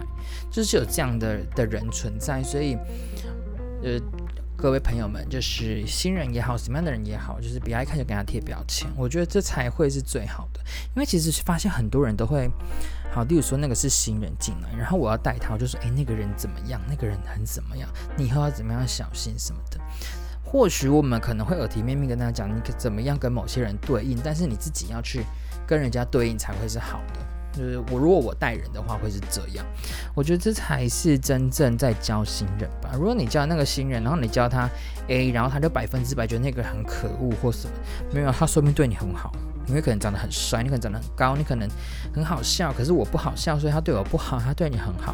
[0.51, 2.77] 就是有这样的的人存在，所以
[3.83, 3.99] 呃，
[4.55, 10.59] 各位朋友们，就是新人也好，什么样的人也好，就是不要一看就给他贴标签，我觉得这才会是最好的。
[10.95, 12.47] 因为其实发现很多人都会，
[13.11, 16.79] 好，例如说那个是新人进来，然后我要带他，我就说，诶，那个人怎么样？
[16.87, 17.89] 那个人很怎么样？
[18.15, 19.79] 你以后要怎么样小心什么的。
[20.43, 25.25] 或许我们可能会耳提面命跟大家讲，你可怎么样跟某些人对应，但是你自己要去
[25.71, 27.21] 跟人家对应才会是好的。
[27.53, 29.65] 就是我如果我带人的话会是这样，
[30.13, 32.91] 我觉得这才是真正在教新人吧。
[32.93, 34.69] 如果你教那个新人，然后你教他
[35.07, 37.73] A，然后他就百分之百觉得那个人很可恶或什么，
[38.13, 39.31] 没有，他说明对你很好，
[39.67, 41.69] 因为可能长得很帅，你可能长得很高，你可能
[42.13, 45.13] 很好笑，可是我不好笑，所以他对我不好，他对你很好，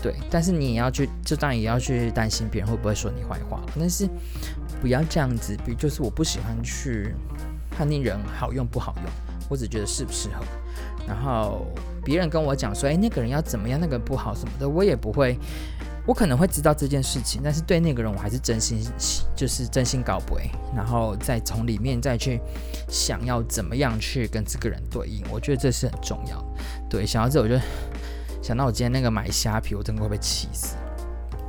[0.00, 0.14] 对。
[0.30, 4.08] 但是你也要去，就当然也要去担心别人会不会说你坏话，但是
[4.80, 7.12] 不要这样子，比就是我不喜欢去
[7.68, 9.06] 判定人好用不好用，
[9.48, 10.44] 我只觉得适不适合。
[11.06, 11.66] 然后
[12.02, 15.38] 别人跟我讲说，哎，那个人要怎么样，那个不好什么的，我也不会，
[16.06, 18.78] 我可能会知道这件事情，但是对那个人我还是真心，
[19.36, 20.38] 就是真心搞不，
[20.74, 22.40] 然后再从里面再去
[22.88, 26.42] 想要怎么样去跟这个人对应，我觉得这是很重要。
[26.88, 27.54] 对，想到这我就
[28.42, 30.76] 想到我今天那个买虾皮，我真的会被气死。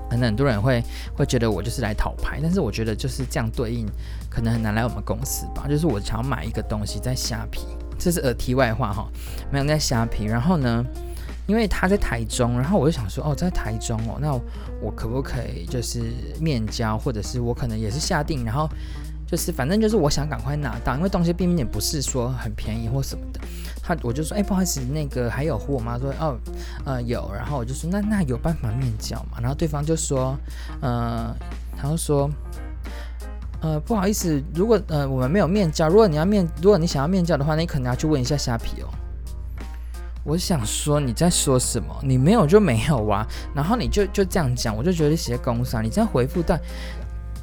[0.09, 0.83] 可能很多人会
[1.15, 3.87] 会觉得我就是来讨牌，但是我觉得就是这样对应，
[4.29, 5.65] 可能很难来我们公司吧。
[5.67, 7.61] 就是我想要买一个东西在虾皮。
[8.05, 9.09] 这是呃题外话哈，
[9.51, 10.25] 没有在虾皮。
[10.25, 10.85] 然后呢，
[11.47, 14.31] 因为他在台中，然后我就想说，哦，在台中哦，那
[14.79, 16.03] 我可不可以就是
[16.39, 18.69] 面交，或者是我可能也是下定，然后
[19.25, 23.39] 就是反正就是我想赶快拿到，因为东西并并也不是说很便宜或什么的。
[23.81, 25.97] 他我就说，哎，不好意思，那个还有货吗？
[25.97, 26.37] 说哦，
[26.85, 27.31] 呃有。
[27.33, 29.39] 然后我就说，那那有办法面交吗？
[29.41, 30.37] 然后对方就说，
[30.79, 31.35] 呃，
[31.75, 32.29] 他就说。
[33.61, 38.87] 呃，不好意思，如果呃我们没有面交，如果你要面，如果你想要面交的话，你可能要去问一下虾皮哦。
[40.23, 41.95] 我想说你在说什么？
[42.01, 46.59] 你没有就没有啊，然后你就就这样讲，我就觉得你写公司啊，你这样回复但。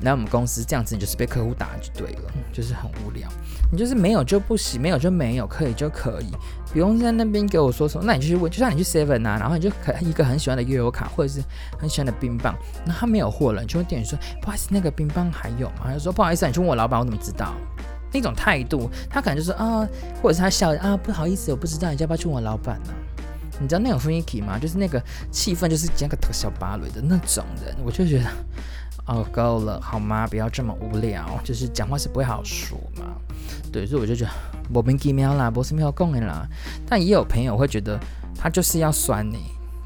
[0.05, 3.29] 来我们公司这样子，你就是被客户打就对了，就是很无聊。
[3.71, 6.31] 你就是没有就不行，没有就没有，可以就可以，
[6.73, 8.03] 不用在那边给我说说。
[8.03, 11.43] 那你就去问，就像你去 Seven 啊，然后你就可一个很喜欢的悠游卡，或者是
[11.79, 17.55] 很喜欢的冰棒，那他没有货了，你就问店员说：“不好意思，那个冰棒还有吗？”他就说：“不好意思，你去问我老板，我怎么知道？”
[18.13, 19.89] 那种态度，他可能就是啊，
[20.23, 22.93] 或者是他笑啊，不好意思，我不知道，你要不要去问我老板呢？
[23.59, 24.59] 你知道那种雰囲気吗？
[24.59, 28.25] 就是那个气氛，就是讲个小芭蕾的那种人，我就觉得。
[29.07, 30.27] 哦，够了，好吗？
[30.29, 33.05] 不要这么无聊，就是讲话是不会好说嘛。
[33.73, 34.31] 对，所以我就觉得
[34.71, 36.47] 莫名其妙啦，不是没有共鸣啦。
[36.87, 37.99] 但也有朋友会觉得
[38.37, 39.39] 他就是要酸你。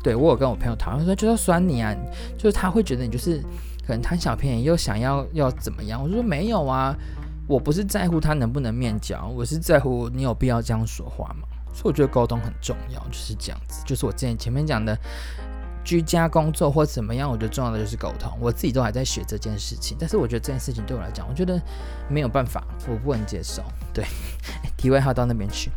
[0.02, 1.94] 对，我有跟我朋友讨论说，就要酸你啊，
[2.36, 3.40] 就是他会觉得你就是
[3.86, 6.02] 可能贪小便宜又想要要怎么样。
[6.02, 6.94] 我就说没有啊，
[7.48, 11.48] 我不是在乎他能不能面交，我是在乎你有必要这样说话嘛。
[11.72, 13.82] 所以我觉得沟通很重要，就是这样子。
[13.86, 14.96] 就是我之前前面讲的。
[15.86, 18.36] 居家工作或怎么样，我觉得重要的就是沟通。
[18.40, 21.62] 我自己都还在学这件事情，但是我觉得这件事情对我来讲，我觉得
[22.08, 23.62] 没有办法，我不能接受。
[23.94, 24.04] 对，
[24.76, 25.70] 题外号到那边去。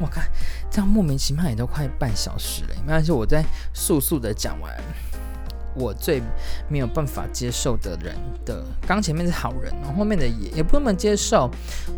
[0.00, 0.24] 我看
[0.70, 4.72] 这样莫名其妙也都快半小时了，没关系，我再速速的讲完。
[5.74, 6.22] 我最
[6.68, 11.50] 没有办法接受的人的，刚前面是好人，后后面的也也不能接受，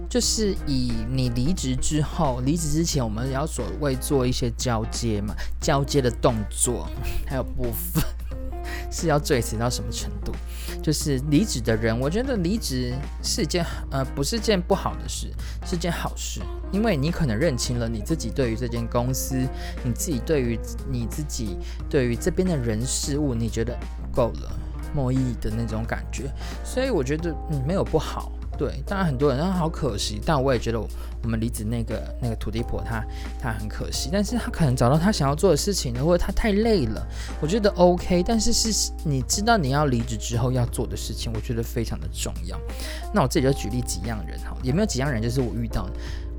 [0.08, 6.88] 就是以你离职之后，离职之前我们要所谓做一些交接嘛，交接的动作
[7.26, 8.02] 还有部分。
[8.94, 10.32] 是要最迟到什么程度？
[10.80, 15.28] 就是离职的人，我觉得离职是一件呃，不是件不好的事，
[15.66, 19.36] 是件好事，因为你可能认清了你自己对于这间公司，
[19.82, 21.56] 你自己对于你自己
[21.90, 23.76] 对于这边的人事物，你觉得
[24.12, 24.56] 够了，
[24.94, 26.30] 没意的那种感觉，
[26.64, 28.30] 所以我觉得嗯，没有不好。
[28.56, 33.04] 对，当然很多人，他好可惜，但我也觉得我们离职那个那个土地婆她
[33.40, 37.06] 她很可惜，但是她可能找到她想要做的事情了，或者她太累了，
[37.40, 42.58] 我觉得 OK，但是是你知道你要离职之后要做的事情，我觉得非常的重要。
[43.12, 45.92] 那我自己就举例几样人哈，也没有几样人，就是我遇到的，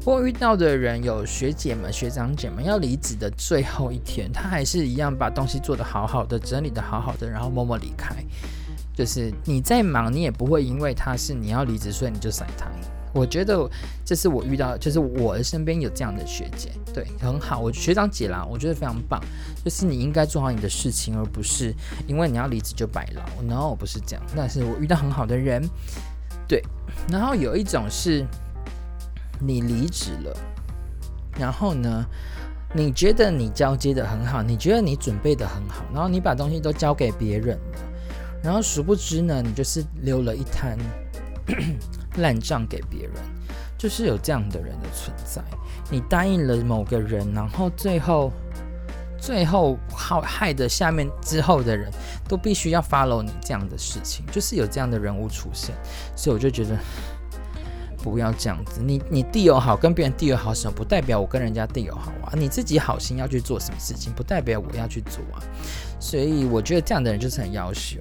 [0.05, 8.15] 我遇到的人有学姐们、学长姐们要离职的最后一天，他还是一样把东西做得好好的，整理得好好的，然后默默离开。
[8.95, 12.65] 就是你再忙，你也不会因为他是你要离职，所以你就甩他。
[13.13, 13.69] 我觉得
[14.03, 17.59] 这是我遇到，就是我的身边有这样的学姐，对，很好。
[17.59, 19.21] 我学长姐啦，我觉得非常棒。
[19.63, 21.73] 就是你应该做好你的事情，而不是
[22.07, 23.21] 因为你要离职就白劳。
[23.47, 25.65] 然后不是这样，但是我遇到很好的人，
[26.45, 26.61] 对。
[27.09, 28.25] 然后有一种是
[29.39, 30.37] 你离职了，
[31.39, 32.05] 然后呢，
[32.73, 37.79] 你觉得你交接的很好，你觉得你准备的很好，然后你把东西都交给别人了。
[38.45, 40.77] 然后殊不知呢，你就是留了一摊
[42.17, 43.13] 烂账给别人，
[43.75, 45.41] 就是有这样的人的存在。
[45.89, 48.31] 你答应了某个人，然后最后
[49.19, 51.91] 最后好害的下面之后的人
[52.27, 55.75] 都必须要 follow 你这样的事情，就是有这样的人物出现。
[56.15, 56.77] 所以我就觉得
[58.03, 58.79] 不要这样子。
[58.79, 62.33] 你你地友好，跟别人地友好什么，不代表我跟人家地友好啊。
[62.37, 65.41] 你自己好心要去做什么事情，不代表我要去做啊。
[65.99, 67.99] 所以我觉得这样的人就是很要求。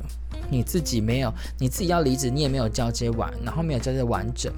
[0.55, 4.53] 你自己没有，你自己要离职，你也没有交接完，然后没有交接完整，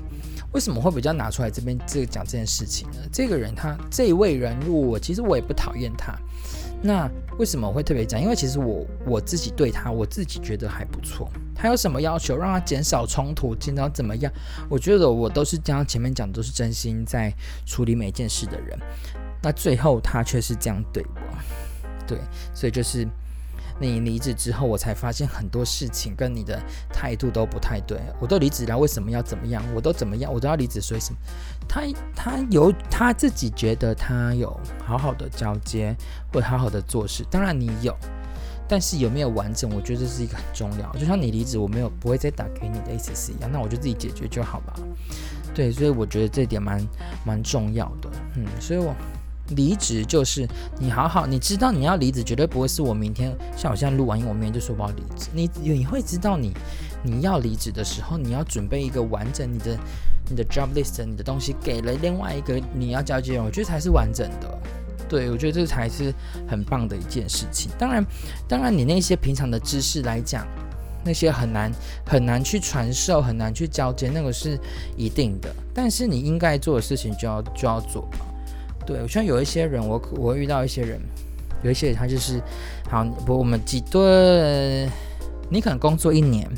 [0.52, 2.98] 为什么会比较拿出来这边这个讲这件事情呢？
[3.10, 6.14] 这个人他这一位人物，我其实我也不讨厌他。
[6.82, 8.20] 那为什么会特别讲？
[8.20, 11.30] 因为其实我我自己对他，我自己觉得还不错。
[11.54, 14.30] 他有什么要求，让他减少冲突，减少怎么样？
[14.68, 17.32] 我觉得我都是将，前面讲的都是真心在
[17.64, 18.78] 处理每件事的人。
[19.42, 21.20] 那最后他却是这样对我，
[22.06, 22.18] 对，
[22.54, 23.08] 所以就是。
[23.78, 26.58] 你离职之后，我才发现很多事情跟你的
[26.92, 28.00] 态度都不太对。
[28.18, 29.62] 我都离职了，为什么要怎么样？
[29.74, 30.32] 我都怎么样？
[30.32, 31.18] 我都要离职，所以什么？
[31.68, 31.82] 他
[32.14, 35.94] 他有他自己觉得他有好好的交接，
[36.32, 37.24] 或好好的做事。
[37.30, 37.94] 当然你有，
[38.66, 39.70] 但是有没有完整？
[39.74, 40.90] 我觉得这是一个很重要。
[40.98, 44.74] 就像你离职，我没有不会再打给你的意思是一样，那我就自己解决就好吧。
[45.54, 46.86] 对，所以我觉得这点蛮
[47.24, 48.10] 蛮重要的。
[48.36, 48.94] 嗯，所以我。
[49.50, 50.46] 离职就是
[50.78, 55.28] 你好好，你知道你要离职，绝对不会是我明天像我现在录完音，我明天就说我要离职。
[55.32, 56.52] 你你会知道你
[57.02, 59.78] 你要离职的时候，你要准备一个完整你的
[60.28, 64.58] 你的 job list，你的东西给了另外一个你要交接，我觉得才是完整的。
[65.08, 66.12] 对，我觉得这才是
[66.48, 67.70] 很棒的一件事情。
[67.78, 68.04] 当然，
[68.48, 70.44] 当然你那些平常的知识来讲，
[71.04, 71.70] 那些很难
[72.04, 74.58] 很难去传授，很难去交接，那个是
[74.96, 75.54] 一定的。
[75.72, 78.08] 但是你应该做的事情就要就要做。
[78.86, 81.00] 对，我像有一些人，我我会遇到一些人，
[81.62, 82.40] 有一些人他就是，
[82.88, 84.88] 好，不，我们几对，
[85.50, 86.48] 你可能工作一年，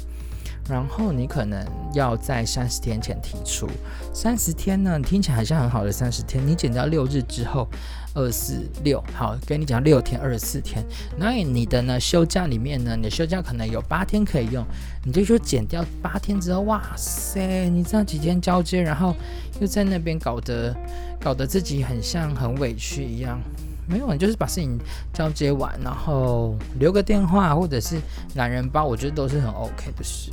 [0.69, 3.67] 然后你可能要在三十天前提出，
[4.13, 7.67] 三十天呢，听起来好像很好的三十天，你减掉六日之后。
[8.15, 10.85] 二四六，好，跟你讲六天，二十四天。
[11.17, 12.01] 那你的呢？
[12.01, 12.97] 休假里面呢？
[12.97, 14.65] 你的休假可能有八天可以用，
[15.05, 19.15] 你就说减掉八天之后，哇塞，你这样几天交接，然后
[19.61, 20.75] 又在那边搞得
[21.21, 23.41] 搞得自己很像很委屈一样。
[23.87, 24.79] 没有，你就是把事情
[25.15, 27.97] 交接完，然后留个电话或者是
[28.35, 30.31] 懒人包，我觉得都是很 OK 的事。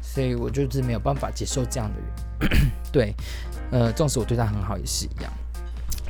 [0.00, 2.70] 所以我就是没有办法接受这样的人。
[2.92, 3.14] 对，
[3.72, 5.32] 呃，纵使我对他很好，也是一样。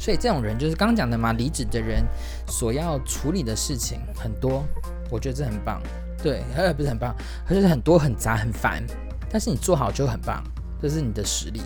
[0.05, 2.05] 所以这种人就是刚讲的嘛，离职的人
[2.47, 4.63] 所要处理的事情很多，
[5.11, 5.81] 我觉得这很棒。
[6.23, 7.17] 对，呃，不是很棒，
[7.49, 8.85] 而是很多很杂很烦，
[9.31, 10.45] 但是你做好就很棒，
[10.79, 11.63] 这是你的实力。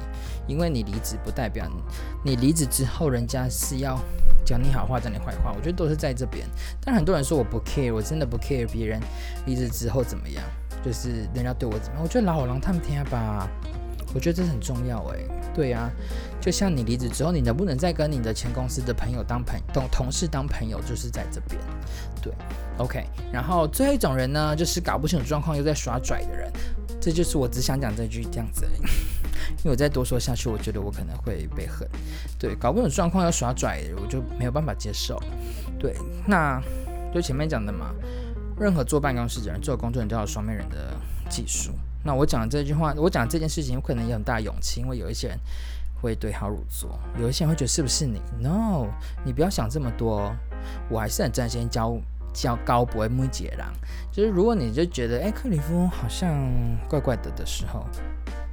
[0.46, 1.68] 因为你离职不代表
[2.24, 3.98] 你，离职之后人家是要
[4.44, 6.46] 讲你好话讲你坏话，我觉得都是在这边。
[6.80, 9.00] 但很多人说我不 care，我真的不 care 别人
[9.46, 10.44] 离职之后怎么样，
[10.84, 13.48] 就是人家对我怎么样，我觉得老好让他们听吧。
[14.14, 15.90] 我觉得这很重要诶，对啊，
[16.40, 21.60] 就像你离职之后，你能不能再跟你的前公司的朋友当朋同同事当朋友，就是在这边，
[22.22, 22.32] 对
[22.78, 23.04] ，OK。
[23.32, 26.50] 然后最后一种人呢，就是搞不清楚状况又在耍拽的人，
[27.00, 28.80] 这就是我只想讲这句这样子而已，
[29.62, 31.86] 因为我再多说下去，我觉得我可能会被恨。
[32.38, 35.22] 对，搞不清楚状况要耍拽，我就没有办法接受。
[35.78, 35.94] 对，
[36.26, 36.62] 那
[37.12, 37.94] 就前面讲的嘛，
[38.58, 40.96] 任何坐办公室的人，做工作人都要有双面人的
[41.28, 41.72] 技术。
[42.04, 45.38] 那我讲这句话，我讲这件事情，有可能有很大勇气，因为有一些人
[46.00, 48.86] 会对号入座，有一些人会觉得是不是你？No，
[49.24, 50.32] 你不要想这么多，
[50.88, 51.98] 我还是很真心教
[52.32, 53.72] 教高博木杰郎，
[54.12, 56.30] 就是如果你就觉得哎，克里夫好像
[56.88, 57.84] 怪怪的的时候，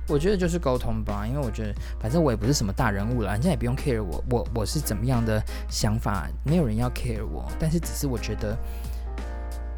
[0.08, 8.58] 我觉得就是沟通吧，因为我觉得反正我也不是什么大人物了，人家也不用 care 我，我我是怎么样的想法，没有人要 care 我，但是只是我觉得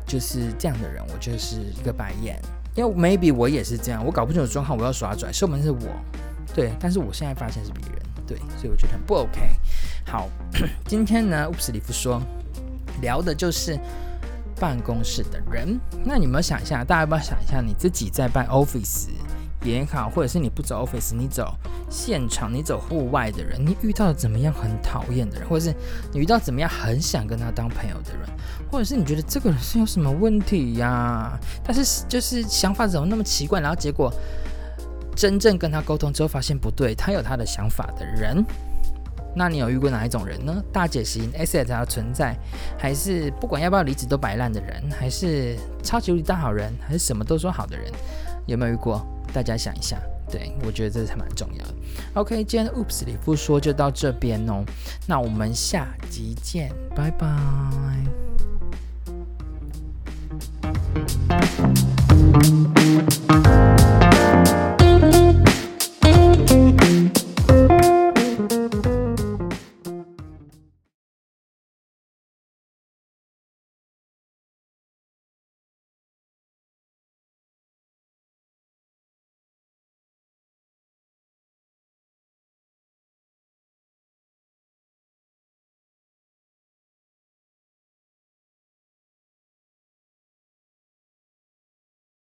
[0.06, 2.41] 就是这样的人，我就是一个白眼。
[2.77, 5.79] 因为 maybe 我也是这样，我搞不清楚状况，我要耍拽，射门是我，
[6.53, 9.41] 对，但是我现在发现是别人，对，所以我觉得很不 OK。
[10.05, 10.29] 好，
[10.85, 12.21] 今天呢，乌斯里夫说
[13.01, 13.79] 聊的就是
[14.59, 19.07] 办公室的人，那你们想一下，大家要不要想一下你自己在办 office？
[19.67, 21.53] 也好，或者是你不走 office，你走
[21.89, 25.75] 现场，你走户外的人，你遇到怎么样很讨厌的人，或者是
[26.12, 28.27] 你遇到怎么样很想跟他当朋友的人，
[28.71, 34.13] 或者是你觉得这个人是有什么问题呀、但是就是想法怎么那么奇怪，然后结果
[35.15, 38.45] 真正跟他沟通之后发现不对，他有他的想法的人，
[39.36, 40.63] 那你有遇过哪一种人呢？
[40.71, 42.36] 大姐型 asset 要存在，
[42.77, 47.91] 还是不管要不要离职都摆烂的人，还是超级无敌大好人，还是什么都说好的人？
[48.47, 49.05] 有没有遇过？
[49.33, 51.73] 大家想一下，对，我觉得这才蛮重要的。
[52.13, 54.63] OK，今天的 Oops 里不说就到这边哦，
[55.05, 57.27] 那我们下集见，拜拜。